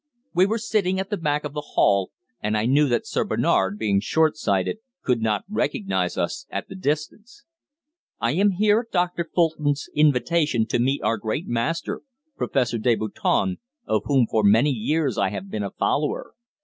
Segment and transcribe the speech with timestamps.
[0.33, 2.09] We were sitting at the back of the hall,
[2.41, 6.73] and I knew that Sir Bernard, being short sighted, could not recognise us at the
[6.75, 7.43] distance.
[8.19, 12.01] "I am here at Doctor Fulton's invitation to meet our great master,
[12.35, 16.33] Professor Deboutin, of whom for many years I have been a follower."